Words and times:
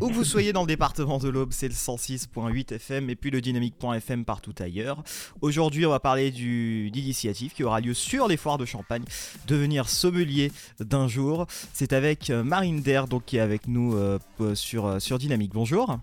Où 0.00 0.08
que 0.08 0.12
vous 0.12 0.24
soyez 0.24 0.52
dans 0.52 0.60
le 0.60 0.68
département 0.68 1.18
de 1.18 1.28
l'Aube, 1.28 1.52
c'est 1.52 1.66
le 1.66 1.74
106.8 1.74 2.74
FM 2.74 3.10
et 3.10 3.16
puis 3.16 3.30
le 3.30 3.40
dynamique.fm 3.40 4.24
partout 4.24 4.54
ailleurs. 4.60 5.02
Aujourd'hui, 5.40 5.86
on 5.86 5.90
va 5.90 5.98
parler 5.98 6.30
du 6.30 6.90
d'initiative 6.90 7.52
qui 7.52 7.64
aura 7.64 7.80
lieu 7.80 7.94
sur 7.94 8.28
les 8.28 8.36
foires 8.36 8.58
de 8.58 8.64
Champagne, 8.64 9.02
devenir 9.48 9.88
sommelier 9.88 10.52
d'un 10.78 11.08
jour. 11.08 11.46
C'est 11.72 11.92
avec 11.92 12.30
euh, 12.30 12.44
Marine 12.44 12.80
Der 12.80 13.08
donc 13.08 13.24
qui 13.24 13.38
est 13.38 13.40
avec 13.40 13.66
nous 13.66 13.96
euh, 13.96 14.18
sur 14.54 14.86
euh, 14.86 14.98
sur 15.00 15.18
Dynamique. 15.18 15.52
Bonjour. 15.52 15.98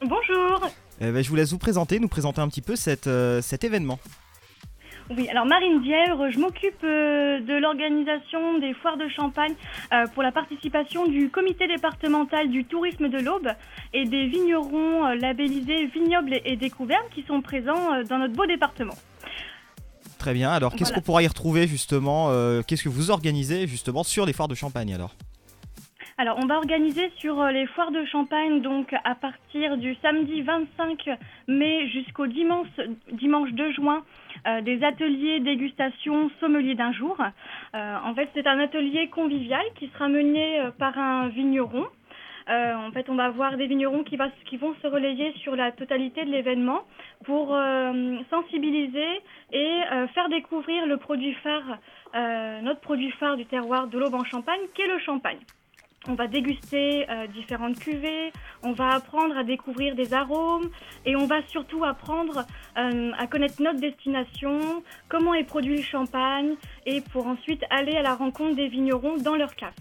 Bonjour. 0.00 0.68
Eh 1.00 1.10
ben, 1.10 1.22
je 1.22 1.28
vous 1.28 1.36
laisse 1.36 1.50
vous 1.50 1.58
présenter, 1.58 1.98
nous 1.98 2.08
présenter 2.08 2.40
un 2.40 2.48
petit 2.48 2.62
peu 2.62 2.76
cette, 2.76 3.10
cet 3.42 3.64
événement. 3.64 3.98
Oui, 5.08 5.28
alors 5.28 5.46
Marine 5.46 5.82
Dièvre, 5.82 6.30
je 6.30 6.38
m'occupe 6.38 6.82
euh, 6.82 7.40
de 7.40 7.54
l'organisation 7.60 8.58
des 8.58 8.74
foires 8.74 8.96
de 8.96 9.08
Champagne 9.08 9.54
euh, 9.92 10.06
pour 10.08 10.24
la 10.24 10.32
participation 10.32 11.06
du 11.06 11.30
comité 11.30 11.68
départemental 11.68 12.50
du 12.50 12.64
tourisme 12.64 13.08
de 13.08 13.18
l'Aube 13.18 13.48
et 13.94 14.04
des 14.04 14.26
vignerons 14.26 15.06
euh, 15.06 15.14
labellisés 15.14 15.86
vignobles 15.86 16.40
et 16.44 16.56
découvertes 16.56 17.08
qui 17.14 17.22
sont 17.22 17.40
présents 17.40 18.02
dans 18.08 18.18
notre 18.18 18.34
beau 18.34 18.46
département. 18.46 18.94
Très 20.18 20.34
bien, 20.34 20.50
alors 20.50 20.74
qu'est-ce 20.74 20.92
qu'on 20.92 21.02
pourra 21.02 21.22
y 21.22 21.28
retrouver 21.28 21.68
justement 21.68 22.32
Qu'est-ce 22.66 22.82
que 22.82 22.88
vous 22.88 23.12
organisez 23.12 23.68
justement 23.68 24.02
sur 24.02 24.26
les 24.26 24.32
foires 24.32 24.48
de 24.48 24.56
Champagne 24.56 24.92
alors? 24.92 25.14
Alors, 26.18 26.38
on 26.42 26.46
va 26.46 26.56
organiser 26.56 27.12
sur 27.18 27.44
les 27.48 27.66
foires 27.66 27.90
de 27.90 28.02
Champagne, 28.06 28.62
donc 28.62 28.90
à 29.04 29.14
partir 29.14 29.76
du 29.76 29.94
samedi 29.96 30.40
25 30.40 31.10
mai 31.46 31.88
jusqu'au 31.88 32.26
dimanche, 32.26 32.68
dimanche 33.12 33.50
2 33.50 33.72
juin, 33.72 34.02
euh, 34.46 34.62
des 34.62 34.82
ateliers 34.82 35.40
dégustation 35.40 36.30
sommelier 36.40 36.74
d'un 36.74 36.92
jour. 36.92 37.18
Euh, 37.74 37.96
en 38.02 38.14
fait, 38.14 38.30
c'est 38.32 38.46
un 38.46 38.58
atelier 38.58 39.08
convivial 39.08 39.62
qui 39.74 39.88
sera 39.88 40.08
mené 40.08 40.58
euh, 40.60 40.70
par 40.70 40.98
un 40.98 41.28
vigneron. 41.28 41.84
en 42.48 42.90
fait, 42.92 43.10
on 43.10 43.16
va 43.16 43.26
avoir 43.26 43.58
des 43.58 43.66
vignerons 43.66 44.02
qui, 44.02 44.16
qui, 44.46 44.56
vont 44.56 44.74
se 44.80 44.86
relayer 44.86 45.34
sur 45.42 45.54
la 45.54 45.70
totalité 45.70 46.24
de 46.24 46.30
l'événement 46.30 46.80
pour 47.24 47.54
sensibiliser 48.30 49.20
et 49.52 49.80
faire 50.14 50.28
découvrir 50.28 50.86
le 50.86 50.96
produit 50.96 51.34
phare, 51.42 51.78
notre 52.62 52.80
produit 52.80 53.10
phare 53.18 53.36
du 53.36 53.46
terroir 53.46 53.88
de 53.88 53.98
l'Aube 53.98 54.14
en 54.14 54.24
Champagne, 54.24 54.60
qui 54.74 54.82
est 54.82 54.86
le 54.86 55.00
champagne. 55.00 55.40
On 56.08 56.14
va 56.14 56.28
déguster 56.28 57.08
euh, 57.10 57.26
différentes 57.26 57.78
cuvées, 57.80 58.32
on 58.62 58.72
va 58.72 58.90
apprendre 58.94 59.36
à 59.36 59.42
découvrir 59.42 59.96
des 59.96 60.14
arômes 60.14 60.70
et 61.04 61.16
on 61.16 61.26
va 61.26 61.42
surtout 61.48 61.82
apprendre 61.84 62.46
euh, 62.78 63.10
à 63.18 63.26
connaître 63.26 63.60
notre 63.60 63.80
destination, 63.80 64.84
comment 65.08 65.34
est 65.34 65.44
produit 65.44 65.76
le 65.76 65.82
champagne 65.82 66.54
et 66.86 67.00
pour 67.00 67.26
ensuite 67.26 67.62
aller 67.70 67.96
à 67.96 68.02
la 68.02 68.14
rencontre 68.14 68.54
des 68.54 68.68
vignerons 68.68 69.16
dans 69.16 69.34
leur 69.34 69.56
cave. 69.56 69.72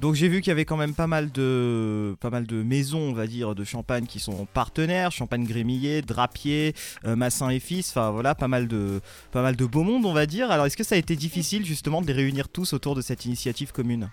Donc 0.00 0.14
j'ai 0.14 0.28
vu 0.28 0.40
qu'il 0.40 0.48
y 0.48 0.50
avait 0.50 0.66
quand 0.66 0.76
même 0.76 0.94
pas 0.94 1.06
mal 1.06 1.32
de 1.32 2.16
pas 2.20 2.28
mal 2.28 2.46
de 2.46 2.62
maisons, 2.62 3.00
on 3.00 3.12
va 3.12 3.26
dire, 3.26 3.54
de 3.54 3.64
champagne 3.64 4.04
qui 4.04 4.18
sont 4.18 4.46
partenaires, 4.52 5.10
Champagne 5.10 5.44
Grémillet, 5.44 6.02
Drapier, 6.02 6.74
euh, 7.06 7.16
Massin 7.16 7.48
et 7.48 7.60
Fils, 7.60 7.90
enfin 7.90 8.10
voilà, 8.10 8.34
pas 8.34 8.48
mal 8.48 8.68
de 8.68 9.00
pas 9.32 9.42
mal 9.42 9.56
de 9.56 9.64
beau 9.64 9.84
monde, 9.84 10.04
on 10.04 10.12
va 10.12 10.26
dire. 10.26 10.50
Alors 10.50 10.66
est-ce 10.66 10.76
que 10.76 10.84
ça 10.84 10.96
a 10.96 10.98
été 10.98 11.16
difficile 11.16 11.64
justement 11.64 12.02
de 12.02 12.08
les 12.08 12.12
réunir 12.12 12.48
tous 12.48 12.74
autour 12.74 12.94
de 12.94 13.00
cette 13.00 13.24
initiative 13.24 13.72
commune? 13.72 14.10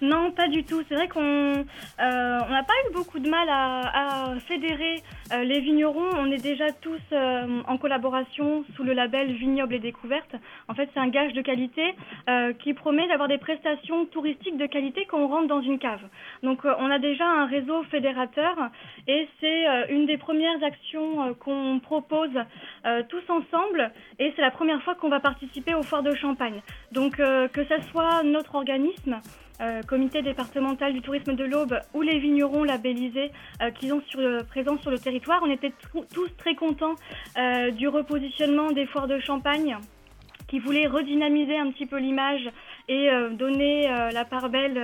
Non, 0.00 0.30
pas 0.30 0.48
du 0.48 0.64
tout. 0.64 0.82
C'est 0.88 0.94
vrai 0.94 1.08
qu'on 1.08 1.20
euh, 1.20 1.64
n'a 1.98 2.62
pas 2.62 2.72
eu 2.88 2.92
beaucoup 2.94 3.18
de 3.18 3.28
mal 3.28 3.48
à, 3.50 4.34
fédérer 4.46 5.02
euh, 5.32 5.44
les 5.44 5.60
vignerons. 5.60 6.08
On 6.16 6.30
est 6.30 6.42
déjà 6.42 6.72
tous 6.72 7.00
euh, 7.12 7.60
en 7.66 7.76
collaboration 7.76 8.64
sous 8.74 8.82
le 8.82 8.94
label 8.94 9.32
Vignoble 9.32 9.74
et 9.74 9.78
Découverte. 9.78 10.34
En 10.68 10.74
fait, 10.74 10.88
c'est 10.94 11.00
un 11.00 11.08
gage 11.08 11.32
de 11.34 11.42
qualité 11.42 11.94
qui 12.60 12.74
promet 12.74 13.06
d'avoir 13.08 13.28
des 13.28 13.38
prestations 13.38 14.06
touristiques 14.06 14.56
de 14.56 14.66
qualité 14.66 15.04
quand 15.06 15.18
on 15.18 15.28
rentre 15.28 15.48
dans 15.48 15.60
une 15.60 15.78
cave. 15.78 16.00
Donc, 16.42 16.64
on 16.64 16.90
a 16.90 16.98
déjà 16.98 17.26
un 17.26 17.46
réseau 17.46 17.82
fédérateur 17.84 18.56
et 19.08 19.28
c'est 19.40 19.90
une 19.90 20.06
des 20.06 20.16
premières 20.16 20.62
actions 20.62 21.34
qu'on 21.34 21.80
propose 21.80 22.30
tous 23.08 23.22
ensemble. 23.28 23.90
Et 24.18 24.32
c'est 24.36 24.42
la 24.42 24.50
première 24.50 24.82
fois 24.82 24.94
qu'on 24.94 25.08
va 25.08 25.20
participer 25.20 25.74
au 25.74 25.82
Foire 25.82 26.02
de 26.02 26.14
Champagne. 26.14 26.62
Donc, 26.92 27.16
que 27.16 27.64
ce 27.64 27.80
soit 27.90 28.22
notre 28.22 28.54
organisme, 28.54 29.20
euh, 29.60 29.82
comité 29.82 30.22
départemental 30.22 30.94
du 30.94 31.02
tourisme 31.02 31.34
de 31.34 31.44
l'Aube 31.44 31.78
ou 31.92 32.00
les 32.00 32.18
vignerons 32.18 32.64
labellisés 32.64 33.30
euh, 33.60 33.70
qui 33.70 33.88
sont 33.88 34.00
sur, 34.08 34.20
présents 34.46 34.78
sur 34.78 34.90
le 34.90 34.98
territoire. 34.98 35.40
On 35.42 35.50
était 35.50 35.72
tous 35.92 36.28
très 36.38 36.54
contents 36.54 36.94
euh, 37.36 37.70
du 37.70 37.86
repositionnement 37.86 38.70
des 38.70 38.86
foires 38.86 39.06
de 39.06 39.18
Champagne 39.20 39.76
qui 40.48 40.60
voulait 40.60 40.86
redynamiser 40.86 41.58
un 41.58 41.70
petit 41.70 41.84
peu 41.84 41.98
l'image 41.98 42.48
et 42.88 43.08
donner 43.34 43.86
la 44.12 44.24
part 44.24 44.48
belle 44.48 44.82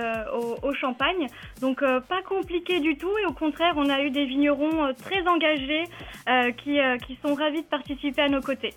au, 0.63 0.73
champagne. 0.73 1.27
Donc 1.59 1.81
pas 1.81 2.21
compliqué 2.21 2.79
du 2.79 2.95
tout 2.95 3.11
et 3.21 3.25
au 3.25 3.33
contraire 3.33 3.73
on 3.75 3.89
a 3.89 4.01
eu 4.01 4.09
des 4.09 4.23
vignerons 4.23 4.93
très 4.93 5.27
engagés 5.27 5.83
qui, 6.59 6.79
qui 7.05 7.19
sont 7.21 7.35
ravis 7.35 7.63
de 7.63 7.67
participer 7.67 8.21
à 8.21 8.29
nos 8.29 8.39
côtés. 8.39 8.75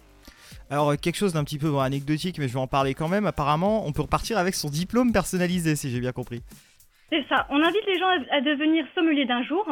Alors, 0.71 0.97
quelque 0.97 1.17
chose 1.17 1.33
d'un 1.33 1.43
petit 1.43 1.59
peu 1.59 1.77
anecdotique, 1.81 2.39
mais 2.39 2.47
je 2.47 2.53
vais 2.53 2.61
en 2.61 2.69
parler 2.69 2.95
quand 2.95 3.09
même. 3.09 3.27
Apparemment, 3.27 3.87
on 3.87 3.93
peut 3.93 4.03
repartir 4.03 4.39
avec 4.39 4.55
son 4.55 4.71
diplôme 4.71 5.13
personnalisé, 5.13 5.75
si 5.75 5.91
j'ai 5.91 5.99
bien 5.99 6.13
compris. 6.13 6.43
C'est 7.13 7.27
ça. 7.29 7.45
On 7.51 7.61
invite 7.61 7.85
les 7.89 7.99
gens 7.99 8.07
à 8.31 8.41
devenir 8.41 8.87
sommelier 8.95 9.25
d'un 9.25 9.43
jour 9.43 9.67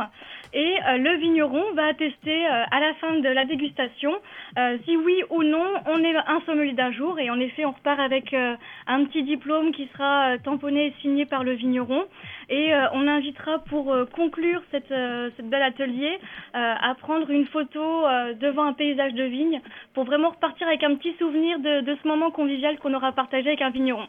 et 0.53 0.75
euh, 0.89 0.99
le 0.99 1.19
vigneron 1.19 1.73
va 1.75 1.87
attester 1.87 2.47
euh, 2.47 2.65
à 2.69 2.81
la 2.81 2.95
fin 2.95 3.21
de 3.21 3.29
la 3.29 3.45
dégustation 3.45 4.13
euh, 4.59 4.77
si 4.85 4.97
oui 4.97 5.23
ou 5.31 5.45
non 5.45 5.75
on 5.87 6.03
est 6.03 6.17
un 6.17 6.41
sommelier 6.47 6.73
d'un 6.73 6.91
jour 6.91 7.21
et 7.21 7.31
en 7.31 7.39
effet 7.39 7.65
on 7.65 7.71
repart 7.71 8.01
avec 8.01 8.35
un 8.35 9.05
petit 9.05 9.23
diplôme 9.23 9.71
qui 9.71 9.89
sera 9.93 10.37
tamponné 10.39 10.87
et 10.87 10.95
signé 11.01 11.27
par 11.27 11.45
le 11.45 11.53
vigneron 11.53 12.07
et 12.49 12.73
on 12.93 13.07
invitera 13.07 13.59
pour 13.61 13.95
conclure 14.15 14.63
cette, 14.71 14.93
cette 15.37 15.49
bel 15.49 15.63
atelier 15.63 16.19
à 16.55 16.95
prendre 16.99 17.31
une 17.31 17.47
photo 17.47 18.05
devant 18.41 18.65
un 18.65 18.73
paysage 18.73 19.15
de 19.15 19.25
vigne 19.25 19.61
pour 19.95 20.05
vraiment 20.05 20.31
repartir 20.31 20.67
avec 20.67 20.83
un 20.83 20.95
petit 20.97 21.15
souvenir 21.19 21.59
de, 21.59 21.83
de 21.83 21.97
ce 22.03 22.09
moment 22.09 22.31
convivial 22.31 22.79
qu'on 22.79 22.95
aura 22.95 23.13
partagé 23.13 23.49
avec 23.49 23.63
un 23.63 23.71
vigneron. 23.71 24.07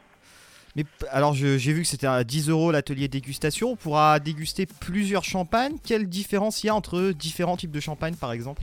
Mais 0.76 0.86
alors 1.12 1.34
j'ai 1.34 1.58
vu 1.58 1.82
que 1.82 1.88
c'était 1.88 2.08
à 2.08 2.24
10 2.24 2.50
euros 2.50 2.72
l'atelier 2.72 3.08
dégustation. 3.08 3.72
On 3.72 3.76
pourra 3.76 4.20
déguster 4.20 4.66
plusieurs 4.66 5.24
champagnes. 5.24 5.78
Quelle 5.84 6.08
différence 6.08 6.64
il 6.64 6.68
y 6.68 6.70
a 6.70 6.76
entre 6.76 7.12
différents 7.12 7.58
types 7.58 7.72
de 7.72 7.80
champagne 7.80 8.16
par 8.16 8.32
exemple? 8.32 8.62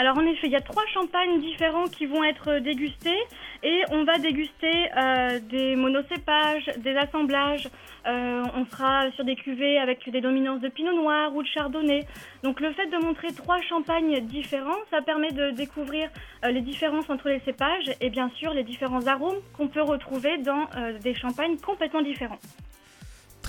Alors 0.00 0.16
en 0.16 0.24
effet, 0.24 0.46
il 0.46 0.52
y 0.52 0.56
a 0.56 0.62
trois 0.62 0.86
champagnes 0.86 1.40
différents 1.40 1.84
qui 1.84 2.06
vont 2.06 2.24
être 2.24 2.58
dégustés 2.60 3.18
et 3.62 3.82
on 3.90 4.04
va 4.04 4.16
déguster 4.16 4.88
euh, 4.96 5.38
des 5.40 5.76
monocépages, 5.76 6.70
des 6.78 6.96
assemblages. 6.96 7.68
Euh, 8.06 8.42
on 8.54 8.64
sera 8.64 9.10
sur 9.10 9.26
des 9.26 9.36
cuvées 9.36 9.78
avec 9.78 10.08
des 10.08 10.22
dominances 10.22 10.62
de 10.62 10.70
pinot 10.70 10.94
noir 10.94 11.36
ou 11.36 11.42
de 11.42 11.48
chardonnay. 11.48 12.06
Donc 12.42 12.60
le 12.60 12.72
fait 12.72 12.86
de 12.86 12.96
montrer 12.96 13.34
trois 13.34 13.60
champagnes 13.60 14.20
différents, 14.20 14.80
ça 14.90 15.02
permet 15.02 15.32
de 15.32 15.50
découvrir 15.50 16.08
euh, 16.46 16.50
les 16.50 16.62
différences 16.62 17.10
entre 17.10 17.28
les 17.28 17.40
cépages 17.40 17.90
et 18.00 18.08
bien 18.08 18.30
sûr 18.36 18.54
les 18.54 18.64
différents 18.64 19.06
arômes 19.06 19.42
qu'on 19.54 19.68
peut 19.68 19.82
retrouver 19.82 20.38
dans 20.38 20.66
des 21.02 21.12
champagnes 21.12 21.58
complètement 21.58 22.00
différents. 22.00 22.38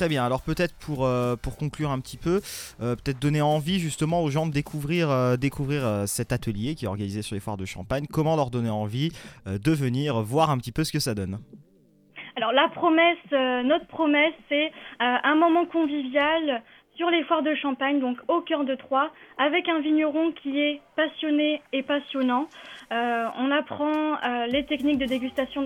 Très 0.02 0.10
bien, 0.10 0.26
alors 0.26 0.42
peut-être 0.42 0.74
pour, 0.84 1.06
euh, 1.06 1.36
pour 1.36 1.58
conclure 1.58 1.92
un 1.92 2.00
petit 2.00 2.18
peu, 2.18 2.42
euh, 2.82 2.96
peut-être 2.96 3.22
donner 3.22 3.44
envie 3.44 3.78
justement 3.78 4.24
aux 4.24 4.32
gens 4.32 4.48
de 4.48 4.52
découvrir, 4.52 5.12
euh, 5.12 5.38
découvrir 5.38 6.08
cet 6.08 6.32
atelier 6.32 6.74
qui 6.74 6.86
est 6.86 6.88
organisé 6.88 7.22
sur 7.22 7.36
les 7.36 7.40
foires 7.40 7.56
de 7.56 7.66
Champagne, 7.66 8.08
comment 8.12 8.36
leur 8.36 8.50
donner 8.50 8.72
envie 8.72 9.12
de 9.46 9.72
venir 9.72 10.20
voir 10.22 10.50
un 10.50 10.58
petit 10.58 10.72
peu 10.72 10.84
ce 10.84 10.92
que 10.92 10.98
ça 10.98 11.14
donne? 11.14 11.38
Alors 12.36 12.52
la 12.52 12.68
promesse, 12.70 13.32
notre 13.32 13.86
promesse, 13.86 14.34
c'est 14.50 14.72
un 15.00 15.36
moment 15.36 15.68
convivial 15.68 16.64
sur 16.96 17.10
les 17.10 17.24
foires 17.24 17.42
de 17.42 17.56
Champagne, 17.56 18.00
donc 18.00 18.18
au 18.28 18.42
cœur 18.42 18.64
de 18.64 18.76
Troyes, 18.76 19.12
avec 19.38 19.68
un 19.70 19.80
vigneron 19.80 20.32
qui 20.32 20.60
est 20.60 20.82
passionné 20.96 21.62
et 21.74 21.84
passionnant. 21.84 22.48
on 22.92 23.52
apprend 23.52 24.18
les 24.48 24.66
techniques 24.66 24.98
de 24.98 25.06
dégustation 25.06 25.64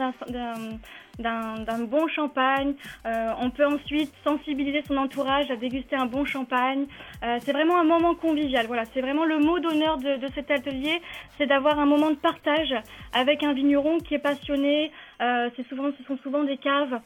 d'un 1.18 1.84
bon 1.86 2.08
champagne. 2.08 2.74
Euh, 3.06 3.31
on 3.41 3.50
peut 3.50 3.66
ensuite 3.66 4.13
sensibiliser 4.24 4.84
son 4.88 4.97
entourage 4.97 5.50
à 5.51 5.56
déguster 5.56 5.95
un 5.95 6.06
bon 6.06 6.25
champagne. 6.25 6.86
Euh, 7.24 7.38
c'est 7.42 7.54
vraiment 7.54 7.77
un 7.80 7.83
moment 7.83 8.16
convivial. 8.16 8.68
Voilà, 8.68 8.83
c'est 8.94 9.01
vraiment 9.01 9.25
le 9.25 9.39
mot 9.39 9.60
d'honneur 9.60 9.98
de, 9.98 10.27
cet 10.33 10.51
atelier, 10.51 11.01
c'est 11.38 11.48
d'avoir 11.48 11.80
un 11.80 11.86
moment 11.86 12.10
de 12.10 12.16
partage 12.16 12.74
avec 13.13 13.44
un 13.44 13.54
vigneron 13.54 14.00
qui 14.00 14.16
est 14.16 14.19
passionné. 14.19 14.92
Euh, 15.22 15.50
souvent, 15.69 15.92
ce 15.98 16.04
sont 16.04 16.18
souvent 16.22 16.44
des 16.44 16.57
caves 16.57 17.00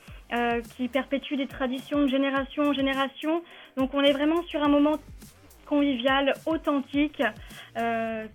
qui 0.76 0.88
perpétuent 0.88 1.38
des 1.38 1.48
traditions 1.48 2.02
de 2.02 2.08
génération 2.08 2.64
en 2.64 2.74
génération. 2.74 3.42
Donc 3.78 3.94
on 3.94 4.02
est 4.02 4.14
vraiment 4.14 4.44
sur 4.44 4.64
un 4.64 4.70
moment 4.70 4.98
convivial, 5.66 6.34
authentique, 6.46 7.22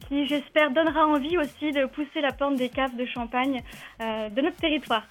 qui 0.09 0.27
j'espère 0.27 0.71
donnera 0.71 1.07
envie 1.07 1.37
aussi 1.39 1.73
de 1.73 1.87
pousser 1.87 2.21
la 2.21 2.33
porte 2.33 2.57
des 2.57 2.69
caves 2.69 2.97
de 2.97 3.07
champagne 3.07 3.63
de 4.01 4.41
notre 4.41 4.57
territoire. 4.57 5.05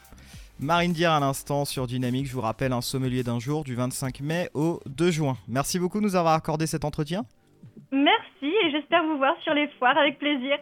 Marine 0.59 0.93
Dier 0.93 1.07
à 1.07 1.19
l'instant 1.19 1.65
sur 1.65 1.87
Dynamique, 1.87 2.27
je 2.27 2.33
vous 2.33 2.41
rappelle 2.41 2.71
un 2.71 2.81
sommelier 2.81 3.23
d'un 3.23 3.39
jour 3.39 3.63
du 3.63 3.75
25 3.75 4.21
mai 4.21 4.49
au 4.53 4.79
2 4.85 5.11
juin. 5.11 5.35
Merci 5.47 5.79
beaucoup 5.79 5.99
de 5.99 6.03
nous 6.03 6.15
avoir 6.15 6.35
accordé 6.35 6.67
cet 6.67 6.85
entretien. 6.85 7.23
Merci 7.91 8.45
et 8.45 8.71
j'espère 8.71 9.03
vous 9.03 9.17
voir 9.17 9.35
sur 9.43 9.53
les 9.53 9.67
foires 9.79 9.97
avec 9.97 10.19
plaisir. 10.19 10.57